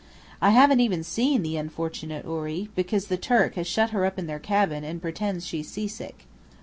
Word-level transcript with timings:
I 0.41 0.49
haven't 0.49 0.79
even 0.79 1.03
seen 1.03 1.43
the 1.43 1.57
unfortunate 1.57 2.25
houri, 2.25 2.69
because 2.75 3.05
the 3.05 3.17
Turk 3.17 3.53
has 3.53 3.67
shut 3.67 3.91
her 3.91 4.03
up 4.03 4.17
in 4.17 4.25
their 4.25 4.39
cabin 4.39 4.83
and 4.83 4.99
pretends 4.99 5.45
she's 5.45 5.69
seasick. 5.69 6.25